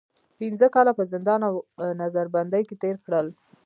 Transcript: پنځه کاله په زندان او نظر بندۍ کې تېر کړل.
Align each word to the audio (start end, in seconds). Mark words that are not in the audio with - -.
پنځه 0.39 0.67
کاله 0.75 0.91
په 0.97 1.03
زندان 1.13 1.41
او 1.47 1.55
نظر 2.01 2.25
بندۍ 2.35 2.63
کې 2.69 2.75
تېر 2.83 2.95
کړل. 3.05 3.27